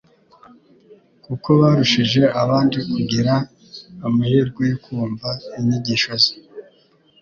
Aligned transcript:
kuko 1.25 1.49
barushije 1.61 2.21
abandi 2.43 2.77
kugira 2.91 3.33
amahirwe 4.07 4.61
yo 4.71 4.77
kumva 4.85 5.29
inyigisho 5.57 6.11
ze, 6.23 6.33